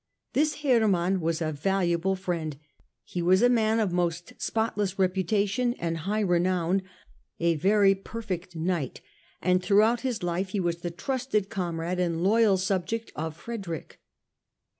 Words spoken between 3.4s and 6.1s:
a man of most spotless reputa tion and